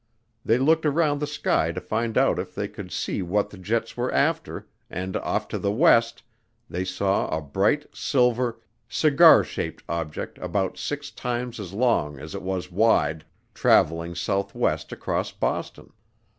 [0.43, 3.95] They looked around the sky to find out if they could see what the jets
[3.95, 6.23] were after and off to the west
[6.67, 8.59] they saw a bright silver
[8.89, 15.31] "cigar shaped object about six times as long as it was wide" traveling southwest across
[15.31, 15.93] Boston.